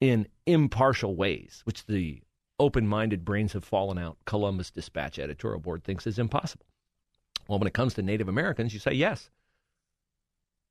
in 0.00 0.26
impartial 0.46 1.14
ways, 1.14 1.60
which 1.64 1.84
the 1.86 2.22
open 2.58 2.88
minded 2.88 3.24
brains 3.24 3.52
have 3.52 3.64
fallen 3.64 3.98
out? 3.98 4.16
Columbus 4.24 4.70
Dispatch 4.70 5.18
editorial 5.18 5.60
board 5.60 5.84
thinks 5.84 6.06
is 6.06 6.18
impossible. 6.18 6.66
Well, 7.48 7.58
when 7.58 7.66
it 7.66 7.74
comes 7.74 7.94
to 7.94 8.02
Native 8.02 8.28
Americans, 8.28 8.72
you 8.72 8.80
say 8.80 8.92
yes. 8.92 9.30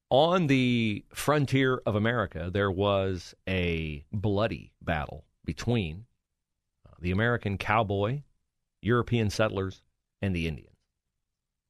On 0.09 0.47
the 0.47 1.03
frontier 1.13 1.81
of 1.85 1.95
America, 1.95 2.49
there 2.51 2.71
was 2.71 3.33
a 3.47 4.05
bloody 4.11 4.73
battle 4.81 5.25
between 5.45 6.05
uh, 6.87 6.93
the 6.99 7.11
American 7.11 7.57
cowboy, 7.57 8.21
European 8.81 9.29
settlers, 9.29 9.81
and 10.21 10.35
the 10.35 10.47
Indians. 10.47 10.69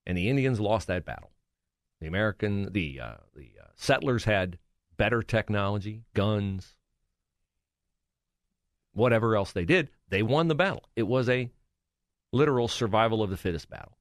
And 0.05 0.17
the 0.17 0.29
Indians 0.29 0.59
lost 0.59 0.87
that 0.87 1.05
battle. 1.05 1.31
The 2.01 2.07
American, 2.07 2.73
the 2.73 2.99
uh, 2.99 3.15
the 3.33 3.51
uh, 3.61 3.67
settlers 3.75 4.25
had 4.25 4.57
better 4.97 5.23
technology, 5.23 6.03
guns, 6.13 6.75
whatever 8.91 9.35
else 9.35 9.53
they 9.53 9.65
did. 9.65 9.89
They 10.09 10.21
won 10.21 10.49
the 10.49 10.55
battle. 10.55 10.83
It 10.95 11.07
was 11.07 11.29
a 11.29 11.49
literal 12.33 12.67
survival 12.67 13.23
of 13.23 13.29
the 13.29 13.37
fittest 13.37 13.69
battle. 13.69 13.97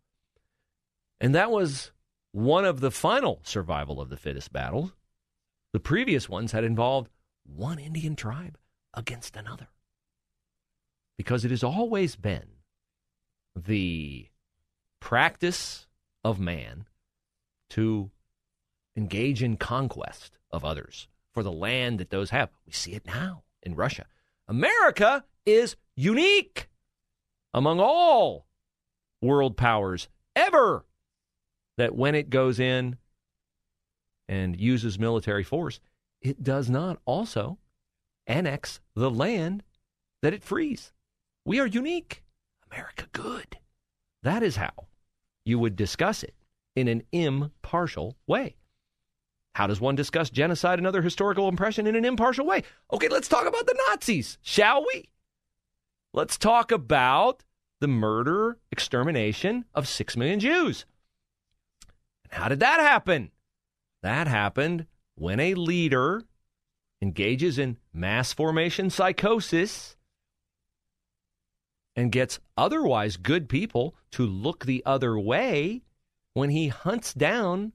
And 1.22 1.36
that 1.36 1.52
was 1.52 1.92
one 2.32 2.64
of 2.64 2.80
the 2.80 2.90
final 2.90 3.40
survival 3.44 4.00
of 4.00 4.10
the 4.10 4.16
fittest 4.16 4.52
battles. 4.52 4.92
The 5.72 5.78
previous 5.78 6.28
ones 6.28 6.50
had 6.50 6.64
involved 6.64 7.10
one 7.44 7.78
Indian 7.78 8.16
tribe 8.16 8.58
against 8.92 9.36
another. 9.36 9.68
Because 11.16 11.44
it 11.44 11.52
has 11.52 11.62
always 11.62 12.16
been 12.16 12.56
the 13.54 14.26
practice 14.98 15.86
of 16.24 16.40
man 16.40 16.86
to 17.70 18.10
engage 18.96 19.44
in 19.44 19.56
conquest 19.56 20.38
of 20.50 20.64
others 20.64 21.06
for 21.32 21.44
the 21.44 21.52
land 21.52 22.00
that 22.00 22.10
those 22.10 22.30
have. 22.30 22.50
We 22.66 22.72
see 22.72 22.94
it 22.94 23.06
now 23.06 23.44
in 23.62 23.76
Russia. 23.76 24.06
America 24.48 25.24
is 25.46 25.76
unique 25.94 26.68
among 27.54 27.78
all 27.78 28.46
world 29.20 29.56
powers 29.56 30.08
ever 30.34 30.84
that 31.82 31.96
when 31.96 32.14
it 32.14 32.30
goes 32.30 32.60
in 32.60 32.96
and 34.28 34.60
uses 34.60 35.00
military 35.00 35.42
force, 35.42 35.80
it 36.20 36.40
does 36.40 36.70
not 36.70 37.00
also 37.04 37.58
annex 38.28 38.78
the 38.94 39.10
land 39.10 39.64
that 40.22 40.32
it 40.32 40.44
frees. 40.44 40.92
We 41.44 41.58
are 41.58 41.66
unique. 41.66 42.22
America 42.70 43.08
good. 43.10 43.58
That 44.22 44.44
is 44.44 44.54
how 44.54 44.86
you 45.44 45.58
would 45.58 45.74
discuss 45.74 46.22
it 46.22 46.36
in 46.76 46.86
an 46.86 47.02
impartial 47.10 48.16
way. 48.28 48.54
How 49.56 49.66
does 49.66 49.80
one 49.80 49.96
discuss 49.96 50.30
genocide 50.30 50.78
and 50.78 50.86
other 50.86 51.02
historical 51.02 51.48
oppression 51.48 51.88
in 51.88 51.96
an 51.96 52.04
impartial 52.04 52.46
way? 52.46 52.62
Okay, 52.92 53.08
let's 53.08 53.26
talk 53.26 53.44
about 53.44 53.66
the 53.66 53.76
Nazis, 53.88 54.38
shall 54.40 54.86
we? 54.86 55.10
Let's 56.14 56.38
talk 56.38 56.70
about 56.70 57.42
the 57.80 57.88
murder, 57.88 58.58
extermination 58.70 59.64
of 59.74 59.88
six 59.88 60.16
million 60.16 60.38
Jews. 60.38 60.86
How 62.32 62.48
did 62.48 62.60
that 62.60 62.80
happen? 62.80 63.30
That 64.02 64.26
happened 64.26 64.86
when 65.14 65.38
a 65.38 65.54
leader 65.54 66.22
engages 67.02 67.58
in 67.58 67.76
mass 67.92 68.32
formation 68.32 68.88
psychosis 68.88 69.96
and 71.94 72.10
gets 72.10 72.40
otherwise 72.56 73.18
good 73.18 73.50
people 73.50 73.94
to 74.12 74.26
look 74.26 74.64
the 74.64 74.82
other 74.86 75.18
way 75.18 75.82
when 76.32 76.48
he 76.48 76.68
hunts 76.68 77.12
down 77.12 77.72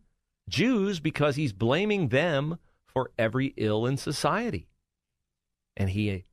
Jews 0.50 1.00
because 1.00 1.36
he's 1.36 1.54
blaming 1.54 2.08
them 2.08 2.58
for 2.88 3.12
every 3.15 3.54
ill 3.58 3.86
in 3.86 3.96
society. 3.96 4.67
And 5.76 5.91
he 5.91 6.24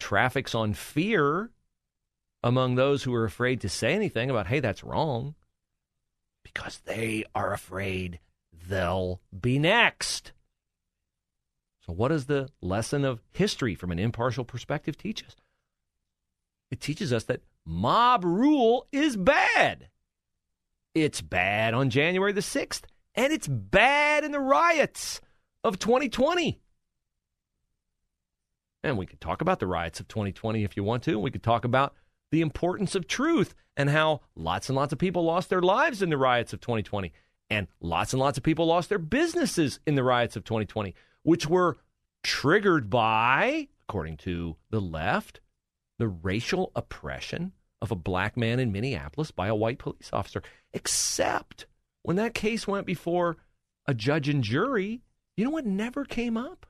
traffics 0.00 0.52
on 0.52 0.74
fear 0.74 1.50
among 2.42 2.74
those 2.74 3.04
who 3.04 3.14
are 3.14 3.24
afraid 3.24 3.60
to 3.60 3.68
say 3.68 3.94
anything 3.94 4.30
about, 4.30 4.48
hey, 4.48 4.58
that's 4.58 4.82
wrong 4.82 5.36
because 6.52 6.78
they 6.84 7.24
are 7.34 7.52
afraid 7.52 8.20
they'll 8.68 9.20
be 9.38 9.58
next. 9.58 10.32
So, 11.86 11.92
what 11.92 12.08
does 12.08 12.26
the 12.26 12.48
lesson 12.60 13.04
of 13.04 13.22
history 13.30 13.74
from 13.74 13.90
an 13.92 13.98
impartial 13.98 14.44
perspective 14.44 14.96
teach 14.96 15.24
us? 15.24 15.36
It 16.70 16.80
teaches 16.80 17.12
us 17.12 17.24
that 17.24 17.42
mob 17.64 18.24
rule 18.24 18.86
is 18.92 19.16
bad. 19.16 19.88
It's 20.94 21.20
bad 21.20 21.74
on 21.74 21.90
January 21.90 22.32
the 22.32 22.40
6th, 22.40 22.82
and 23.14 23.32
it's 23.32 23.48
bad 23.48 24.24
in 24.24 24.32
the 24.32 24.40
riots 24.40 25.20
of 25.64 25.78
2020. 25.78 26.60
And 28.82 28.96
we 28.96 29.06
could 29.06 29.20
talk 29.20 29.40
about 29.40 29.60
the 29.60 29.66
riots 29.66 30.00
of 30.00 30.08
2020 30.08 30.64
if 30.64 30.76
you 30.76 30.84
want 30.84 31.02
to. 31.04 31.18
We 31.18 31.30
could 31.30 31.42
talk 31.42 31.64
about 31.64 31.94
the 32.30 32.40
importance 32.40 32.94
of 32.94 33.06
truth 33.06 33.54
and 33.78 33.88
how 33.88 34.20
lots 34.34 34.68
and 34.68 34.76
lots 34.76 34.92
of 34.92 34.98
people 34.98 35.24
lost 35.24 35.48
their 35.48 35.62
lives 35.62 36.02
in 36.02 36.10
the 36.10 36.18
riots 36.18 36.52
of 36.52 36.60
2020. 36.60 37.12
And 37.48 37.68
lots 37.80 38.12
and 38.12 38.20
lots 38.20 38.36
of 38.36 38.44
people 38.44 38.66
lost 38.66 38.90
their 38.90 38.98
businesses 38.98 39.80
in 39.86 39.94
the 39.94 40.02
riots 40.02 40.36
of 40.36 40.44
2020, 40.44 40.94
which 41.22 41.48
were 41.48 41.76
triggered 42.22 42.90
by, 42.90 43.68
according 43.88 44.18
to 44.18 44.56
the 44.68 44.80
left, 44.80 45.40
the 45.98 46.08
racial 46.08 46.72
oppression 46.74 47.52
of 47.80 47.92
a 47.92 47.96
black 47.96 48.36
man 48.36 48.58
in 48.58 48.72
Minneapolis 48.72 49.30
by 49.30 49.46
a 49.46 49.54
white 49.54 49.78
police 49.78 50.10
officer. 50.12 50.42
Except 50.74 51.66
when 52.02 52.16
that 52.16 52.34
case 52.34 52.66
went 52.66 52.84
before 52.84 53.36
a 53.86 53.94
judge 53.94 54.28
and 54.28 54.42
jury, 54.42 55.02
you 55.36 55.44
know 55.44 55.50
what 55.50 55.64
never 55.64 56.04
came 56.04 56.36
up? 56.36 56.66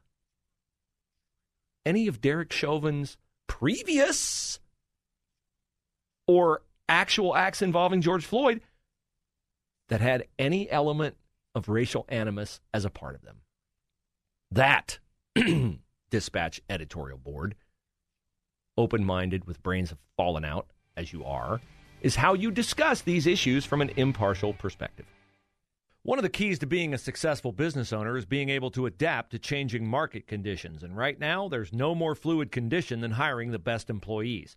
Any 1.87 2.07
of 2.07 2.21
Derek 2.21 2.53
Chauvin's 2.53 3.17
previous 3.47 4.61
or 6.27 6.61
actual 6.89 7.37
acts 7.37 7.63
involving 7.63 8.01
George 8.01 8.25
Floyd 8.25 8.61
that 9.89 10.01
had 10.01 10.27
any 10.39 10.71
element 10.71 11.17
of 11.55 11.69
racial 11.69 12.05
animus 12.09 12.61
as 12.73 12.85
a 12.85 12.91
part 12.91 13.15
of 13.15 13.23
them. 13.23 13.39
That 14.51 14.99
dispatch 16.11 16.61
editorial 16.69 17.19
board, 17.19 17.55
open 18.77 19.05
minded 19.05 19.47
with 19.47 19.63
brains 19.63 19.91
have 19.91 19.99
fallen 20.17 20.45
out, 20.45 20.69
as 20.97 21.13
you 21.13 21.25
are, 21.25 21.61
is 22.01 22.17
how 22.17 22.35
you 22.35 22.51
discuss 22.51 23.03
these 23.03 23.27
issues 23.27 23.65
from 23.65 23.83
an 23.83 23.91
impartial 23.97 24.53
perspective. 24.53 25.07
One 26.03 26.19
of 26.19 26.23
the 26.23 26.31
keys 26.31 26.59
to 26.61 26.67
being 26.67 26.95
a 26.95 26.99
successful 26.99 27.53
business 27.53 27.93
owner 27.93 28.17
is 28.17 28.25
being 28.25 28.49
able 28.49 28.71
to 28.71 28.87
adapt 28.87 29.33
to 29.33 29.39
changing 29.39 29.87
market 29.87 30.27
conditions. 30.27 30.83
And 30.83 30.97
right 30.97 31.19
now, 31.19 31.49
there's 31.49 31.73
no 31.73 31.95
more 31.95 32.15
fluid 32.15 32.51
condition 32.51 33.01
than 33.01 33.11
hiring 33.11 33.51
the 33.51 33.59
best 33.59 33.91
employees. 33.91 34.57